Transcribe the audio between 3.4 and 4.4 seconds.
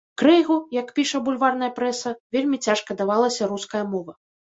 руская мова.